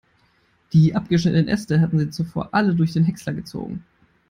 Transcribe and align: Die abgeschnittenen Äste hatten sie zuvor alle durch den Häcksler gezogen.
Die 0.73 0.95
abgeschnittenen 0.95 1.47
Äste 1.47 1.79
hatten 1.79 1.99
sie 1.99 2.09
zuvor 2.09 2.55
alle 2.55 2.73
durch 2.73 2.91
den 2.91 3.03
Häcksler 3.03 3.35
gezogen. 3.35 3.83